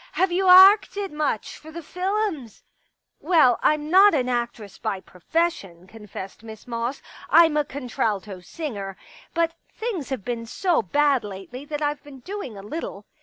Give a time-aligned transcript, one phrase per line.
[0.13, 2.63] Have you arcted much for the^Z lums?"
[3.07, 7.03] *' Well, I'm not an actress by profession," con fessed Miss Moss.
[7.19, 8.97] '* I'm a contralto singer.
[9.35, 13.05] But things have been so bad lately that I've been doing a little."